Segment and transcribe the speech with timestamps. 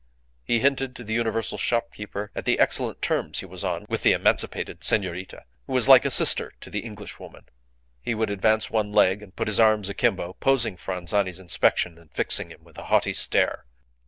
[0.43, 4.13] He hinted to the universal shopkeeper at the excellent terms he was on with the
[4.13, 7.45] emancipated senorita, who was like a sister to the Englishwoman.
[8.01, 12.11] He would advance one leg and put his arms akimbo, posing for Anzani's inspection, and
[12.11, 13.65] fixing him with a haughty stare.